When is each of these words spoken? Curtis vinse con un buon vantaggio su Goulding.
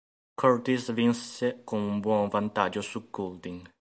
Curtis 0.35 0.89
vinse 0.93 1.61
con 1.63 1.79
un 1.79 1.99
buon 1.99 2.27
vantaggio 2.27 2.81
su 2.81 3.11
Goulding. 3.11 3.69